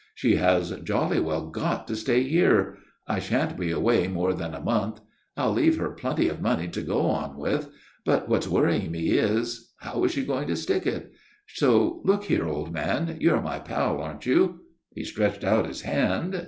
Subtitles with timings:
[0.15, 2.79] She has jolly well got to stay here.
[3.07, 4.99] I sha'n't be away more than a month.
[5.37, 7.69] I'll leave her plenty of money to go on with.
[8.03, 11.11] But what's worrying me is how is she going to stick it?
[11.49, 14.61] So look here, old man, you're my pal, aren't you?"
[14.95, 16.33] He stretched out his hand.